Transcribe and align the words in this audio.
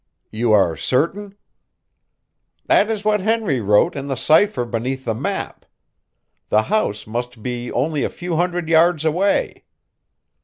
"You 0.31 0.51
are 0.51 0.75
certain?" 0.75 1.35
"That 2.65 2.89
is 2.89 3.05
what 3.05 3.21
Henry 3.21 3.61
wrote 3.61 3.95
in 3.95 4.07
the 4.07 4.15
cipher 4.15 4.65
beneath 4.65 5.05
the 5.05 5.13
map. 5.13 5.63
The 6.49 6.63
house 6.63 7.05
must 7.05 7.43
be 7.43 7.71
only 7.71 8.03
a 8.03 8.09
few 8.09 8.35
hundred 8.35 8.67
yards 8.67 9.05
away." 9.05 9.65